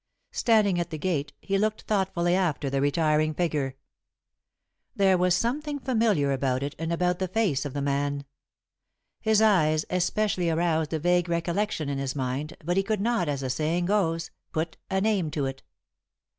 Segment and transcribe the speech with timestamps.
[0.31, 3.75] Standing at the gate, he looked thoughtfully after the retiring figure.
[4.95, 8.25] There was something familiar about it and about the face of the man.
[9.19, 13.41] His eyes especially aroused a vague recollection in his mind, but he could not, as
[13.41, 15.61] the saying goes, "put a name to it."